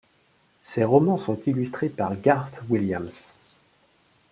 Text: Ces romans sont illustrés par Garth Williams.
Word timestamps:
Ces 0.63 0.83
romans 0.83 1.19
sont 1.19 1.37
illustrés 1.45 1.87
par 1.89 2.19
Garth 2.19 2.55
Williams. 2.69 3.31